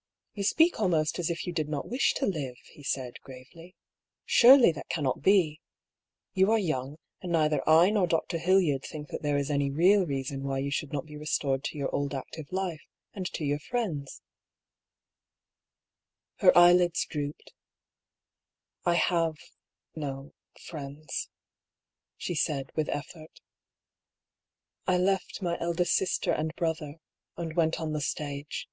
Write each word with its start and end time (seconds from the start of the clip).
"You 0.36 0.42
speak 0.44 0.80
almost 0.80 1.18
as 1.18 1.28
if 1.28 1.46
you 1.46 1.52
did 1.52 1.68
not 1.68 1.86
wish 1.86 2.14
to 2.14 2.24
live," 2.24 2.56
he 2.72 2.82
said 2.82 3.20
gravely. 3.20 3.76
"Surely 4.24 4.72
that 4.72 4.88
cannot 4.88 5.20
be. 5.20 5.60
You 6.32 6.50
are 6.50 6.58
young, 6.58 6.96
and 7.20 7.30
neither 7.30 7.60
I 7.68 7.90
nor 7.90 8.06
Dr. 8.06 8.38
Hildyard 8.38 8.86
think 8.86 9.08
that 9.08 9.20
there 9.20 9.36
is 9.36 9.50
any 9.50 9.70
real 9.70 10.06
reason 10.06 10.44
why 10.44 10.60
you 10.60 10.70
should 10.70 10.94
not 10.94 11.04
be 11.04 11.18
restored 11.18 11.62
to 11.64 11.76
your 11.76 11.94
old 11.94 12.14
active 12.14 12.50
life, 12.50 12.80
and 13.12 13.30
to 13.34 13.44
your 13.44 13.58
friends." 13.58 14.22
64 16.40 16.40
DR. 16.40 16.40
PAULL'S 16.40 16.40
THEORY. 16.40 16.40
Her 16.40 16.58
eyelids 16.80 17.04
drooped. 17.10 17.52
"I 18.86 18.94
have— 18.94 19.36
^no— 19.94 20.32
^friends," 20.70 21.28
she 22.16 22.34
said, 22.34 22.70
with 22.76 22.88
effort." 22.88 23.42
I 24.88 24.96
left 24.96 25.42
my 25.42 25.58
elder 25.60 25.84
sister 25.84 26.32
and 26.32 26.56
brother, 26.56 26.96
and 27.36 27.52
went 27.54 27.78
on 27.78 27.92
the 27.92 28.00
stage. 28.00 28.66